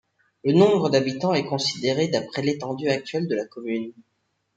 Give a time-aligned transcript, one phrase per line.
[0.43, 3.93] Le nombre d'habitants est considéré d'après l'étendue actuelle de la commune.